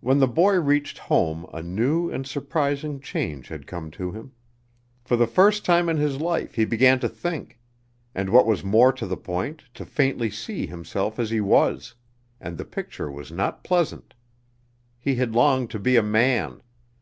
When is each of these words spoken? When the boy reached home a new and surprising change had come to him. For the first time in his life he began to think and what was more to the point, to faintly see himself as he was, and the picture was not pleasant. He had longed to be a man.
When 0.00 0.18
the 0.18 0.28
boy 0.28 0.60
reached 0.60 0.98
home 0.98 1.46
a 1.54 1.62
new 1.62 2.10
and 2.10 2.26
surprising 2.26 3.00
change 3.00 3.48
had 3.48 3.66
come 3.66 3.90
to 3.92 4.12
him. 4.12 4.32
For 5.04 5.16
the 5.16 5.26
first 5.26 5.64
time 5.64 5.88
in 5.88 5.96
his 5.96 6.18
life 6.20 6.56
he 6.56 6.66
began 6.66 7.00
to 7.00 7.08
think 7.08 7.58
and 8.14 8.28
what 8.28 8.44
was 8.46 8.62
more 8.62 8.92
to 8.92 9.06
the 9.06 9.16
point, 9.16 9.64
to 9.72 9.86
faintly 9.86 10.28
see 10.28 10.66
himself 10.66 11.18
as 11.18 11.30
he 11.30 11.40
was, 11.40 11.94
and 12.42 12.58
the 12.58 12.66
picture 12.66 13.10
was 13.10 13.32
not 13.32 13.64
pleasant. 13.64 14.12
He 14.98 15.14
had 15.14 15.34
longed 15.34 15.70
to 15.70 15.78
be 15.78 15.96
a 15.96 16.02
man. 16.02 16.60